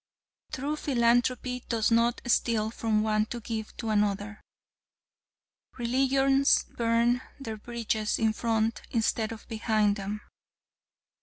[0.51, 4.41] True philanthropy does not steal from one to give to another.
[5.77, 10.21] Religions burn their bridges in front instead of behind them.